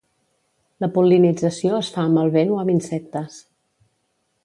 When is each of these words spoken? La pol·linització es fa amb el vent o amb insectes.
La 0.83 0.89
pol·linització 0.95 1.75
es 1.81 1.93
fa 1.97 2.07
amb 2.07 2.25
el 2.25 2.35
vent 2.39 2.57
o 2.57 2.61
amb 2.65 2.77
insectes. 2.79 3.41